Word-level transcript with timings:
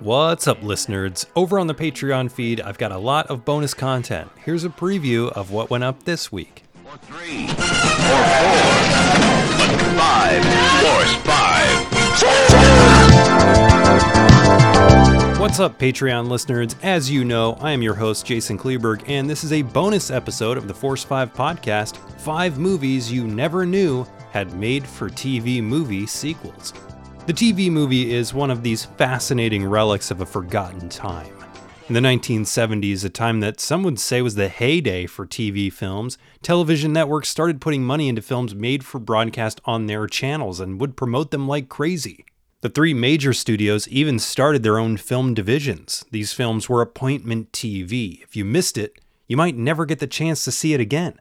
What's 0.00 0.48
up, 0.48 0.62
listeners? 0.62 1.26
Over 1.36 1.58
on 1.58 1.66
the 1.66 1.74
Patreon 1.74 2.30
feed, 2.32 2.58
I've 2.62 2.78
got 2.78 2.90
a 2.90 2.96
lot 2.96 3.26
of 3.26 3.44
bonus 3.44 3.74
content. 3.74 4.30
Here's 4.42 4.64
a 4.64 4.70
preview 4.70 5.30
of 5.32 5.50
what 5.50 5.68
went 5.68 5.84
up 5.84 6.04
this 6.04 6.32
week. 6.32 6.64
Or 6.86 6.96
three. 6.96 7.44
Or 7.44 7.48
four. 7.48 8.64
Five. 9.98 10.42
Force 10.80 11.14
five. 11.16 11.68
What's 15.38 15.60
up, 15.60 15.78
Patreon 15.78 16.28
listeners? 16.28 16.76
As 16.82 17.10
you 17.10 17.22
know, 17.26 17.58
I 17.60 17.72
am 17.72 17.82
your 17.82 17.94
host, 17.94 18.24
Jason 18.24 18.56
Kleberg, 18.56 19.06
and 19.06 19.28
this 19.28 19.44
is 19.44 19.52
a 19.52 19.60
bonus 19.60 20.10
episode 20.10 20.56
of 20.56 20.66
the 20.66 20.72
Force 20.72 21.04
5 21.04 21.34
podcast 21.34 21.98
Five 22.20 22.58
Movies 22.58 23.12
You 23.12 23.26
Never 23.26 23.66
Knew 23.66 24.06
Had 24.32 24.54
Made 24.54 24.86
for 24.86 25.10
TV 25.10 25.62
Movie 25.62 26.06
Sequels. 26.06 26.72
The 27.30 27.52
TV 27.52 27.70
movie 27.70 28.12
is 28.12 28.34
one 28.34 28.50
of 28.50 28.64
these 28.64 28.86
fascinating 28.86 29.64
relics 29.64 30.10
of 30.10 30.20
a 30.20 30.26
forgotten 30.26 30.88
time. 30.88 31.32
In 31.86 31.94
the 31.94 32.00
1970s, 32.00 33.04
a 33.04 33.08
time 33.08 33.38
that 33.38 33.60
some 33.60 33.84
would 33.84 34.00
say 34.00 34.20
was 34.20 34.34
the 34.34 34.48
heyday 34.48 35.06
for 35.06 35.28
TV 35.28 35.72
films, 35.72 36.18
television 36.42 36.92
networks 36.92 37.28
started 37.28 37.60
putting 37.60 37.84
money 37.84 38.08
into 38.08 38.20
films 38.20 38.52
made 38.52 38.84
for 38.84 38.98
broadcast 38.98 39.60
on 39.64 39.86
their 39.86 40.08
channels 40.08 40.58
and 40.58 40.80
would 40.80 40.96
promote 40.96 41.30
them 41.30 41.46
like 41.46 41.68
crazy. 41.68 42.24
The 42.62 42.68
three 42.68 42.94
major 42.94 43.32
studios 43.32 43.86
even 43.86 44.18
started 44.18 44.64
their 44.64 44.80
own 44.80 44.96
film 44.96 45.32
divisions. 45.32 46.04
These 46.10 46.32
films 46.32 46.68
were 46.68 46.82
appointment 46.82 47.52
TV. 47.52 48.24
If 48.24 48.34
you 48.34 48.44
missed 48.44 48.76
it, 48.76 48.98
you 49.28 49.36
might 49.36 49.56
never 49.56 49.86
get 49.86 50.00
the 50.00 50.08
chance 50.08 50.42
to 50.46 50.50
see 50.50 50.74
it 50.74 50.80
again. 50.80 51.20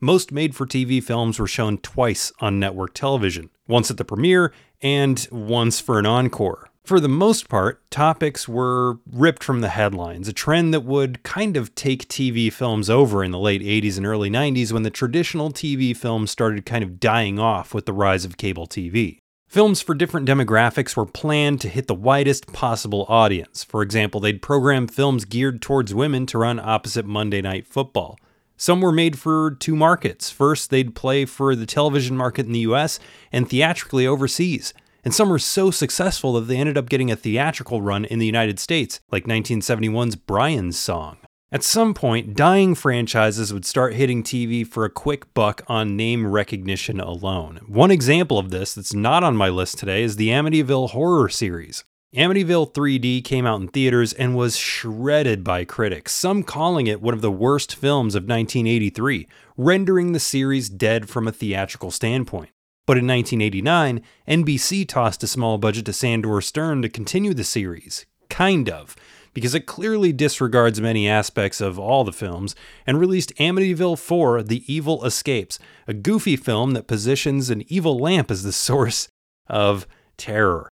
Most 0.00 0.30
made 0.30 0.54
for 0.54 0.66
TV 0.66 1.02
films 1.02 1.38
were 1.38 1.46
shown 1.46 1.78
twice 1.78 2.30
on 2.38 2.60
network 2.60 2.92
television 2.92 3.48
once 3.66 3.90
at 3.90 3.96
the 3.96 4.04
premiere 4.04 4.52
and 4.82 5.26
once 5.32 5.80
for 5.80 5.98
an 5.98 6.04
encore. 6.04 6.68
For 6.84 7.00
the 7.00 7.08
most 7.08 7.48
part, 7.48 7.90
topics 7.90 8.46
were 8.46 8.98
ripped 9.10 9.42
from 9.42 9.62
the 9.62 9.70
headlines, 9.70 10.28
a 10.28 10.34
trend 10.34 10.74
that 10.74 10.84
would 10.84 11.22
kind 11.22 11.56
of 11.56 11.74
take 11.74 12.08
TV 12.08 12.52
films 12.52 12.90
over 12.90 13.24
in 13.24 13.30
the 13.30 13.38
late 13.38 13.62
80s 13.62 13.96
and 13.96 14.04
early 14.04 14.28
90s 14.28 14.70
when 14.70 14.82
the 14.82 14.90
traditional 14.90 15.50
TV 15.50 15.96
film 15.96 16.26
started 16.26 16.66
kind 16.66 16.84
of 16.84 17.00
dying 17.00 17.38
off 17.38 17.72
with 17.72 17.86
the 17.86 17.94
rise 17.94 18.26
of 18.26 18.36
cable 18.36 18.66
TV. 18.66 19.18
Films 19.48 19.80
for 19.80 19.94
different 19.94 20.28
demographics 20.28 20.94
were 20.94 21.06
planned 21.06 21.62
to 21.62 21.70
hit 21.70 21.86
the 21.86 21.94
widest 21.94 22.52
possible 22.52 23.06
audience. 23.08 23.64
For 23.64 23.80
example, 23.80 24.20
they'd 24.20 24.42
program 24.42 24.88
films 24.88 25.24
geared 25.24 25.62
towards 25.62 25.94
women 25.94 26.26
to 26.26 26.38
run 26.38 26.60
opposite 26.60 27.06
Monday 27.06 27.40
Night 27.40 27.66
Football. 27.66 28.18
Some 28.56 28.80
were 28.80 28.92
made 28.92 29.18
for 29.18 29.52
two 29.52 29.76
markets. 29.76 30.30
First, 30.30 30.70
they'd 30.70 30.94
play 30.94 31.24
for 31.24 31.54
the 31.54 31.66
television 31.66 32.16
market 32.16 32.46
in 32.46 32.52
the 32.52 32.60
US 32.60 32.98
and 33.30 33.48
theatrically 33.48 34.06
overseas. 34.06 34.72
And 35.04 35.14
some 35.14 35.28
were 35.28 35.38
so 35.38 35.70
successful 35.70 36.32
that 36.32 36.42
they 36.42 36.56
ended 36.56 36.76
up 36.76 36.88
getting 36.88 37.10
a 37.10 37.16
theatrical 37.16 37.80
run 37.80 38.04
in 38.04 38.18
the 38.18 38.26
United 38.26 38.58
States, 38.58 38.98
like 39.12 39.24
1971's 39.24 40.16
Brian's 40.16 40.78
Song. 40.78 41.18
At 41.52 41.62
some 41.62 41.94
point, 41.94 42.34
dying 42.34 42.74
franchises 42.74 43.52
would 43.52 43.64
start 43.64 43.94
hitting 43.94 44.24
TV 44.24 44.66
for 44.66 44.84
a 44.84 44.90
quick 44.90 45.32
buck 45.32 45.62
on 45.68 45.96
name 45.96 46.26
recognition 46.26 46.98
alone. 46.98 47.60
One 47.68 47.92
example 47.92 48.36
of 48.36 48.50
this 48.50 48.74
that's 48.74 48.94
not 48.94 49.22
on 49.22 49.36
my 49.36 49.48
list 49.48 49.78
today 49.78 50.02
is 50.02 50.16
the 50.16 50.30
Amityville 50.30 50.90
horror 50.90 51.28
series. 51.28 51.84
Amityville 52.14 52.72
3D 52.72 53.24
came 53.24 53.46
out 53.46 53.60
in 53.60 53.68
theaters 53.68 54.12
and 54.12 54.36
was 54.36 54.56
shredded 54.56 55.42
by 55.42 55.64
critics, 55.64 56.14
some 56.14 56.44
calling 56.44 56.86
it 56.86 57.02
one 57.02 57.12
of 57.12 57.20
the 57.20 57.32
worst 57.32 57.74
films 57.74 58.14
of 58.14 58.22
1983, 58.22 59.26
rendering 59.56 60.12
the 60.12 60.20
series 60.20 60.68
dead 60.68 61.08
from 61.08 61.26
a 61.26 61.32
theatrical 61.32 61.90
standpoint. 61.90 62.50
But 62.86 62.96
in 62.96 63.06
1989, 63.08 64.00
NBC 64.28 64.86
tossed 64.86 65.24
a 65.24 65.26
small 65.26 65.58
budget 65.58 65.84
to 65.86 65.92
Sandor 65.92 66.40
Stern 66.40 66.80
to 66.82 66.88
continue 66.88 67.34
the 67.34 67.42
series. 67.42 68.06
Kind 68.30 68.70
of, 68.70 68.94
because 69.34 69.54
it 69.54 69.66
clearly 69.66 70.12
disregards 70.12 70.80
many 70.80 71.08
aspects 71.08 71.60
of 71.60 71.76
all 71.76 72.04
the 72.04 72.12
films, 72.12 72.54
and 72.86 73.00
released 73.00 73.34
Amityville 73.36 73.98
4 73.98 74.44
The 74.44 74.72
Evil 74.72 75.04
Escapes, 75.04 75.58
a 75.88 75.92
goofy 75.92 76.36
film 76.36 76.70
that 76.70 76.86
positions 76.86 77.50
an 77.50 77.64
evil 77.66 77.98
lamp 77.98 78.30
as 78.30 78.44
the 78.44 78.52
source 78.52 79.08
of 79.48 79.88
terror. 80.16 80.70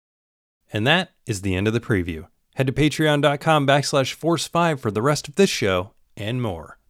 And 0.72 0.86
that 0.86 1.10
is 1.26 1.42
the 1.42 1.54
end 1.54 1.66
of 1.66 1.72
the 1.72 1.80
preview. 1.80 2.26
Head 2.54 2.66
to 2.66 2.72
patreon.com 2.72 3.66
backslash 3.66 4.16
force5 4.16 4.78
for 4.78 4.90
the 4.90 5.02
rest 5.02 5.28
of 5.28 5.34
this 5.34 5.50
show 5.50 5.92
and 6.16 6.40
more. 6.40 6.78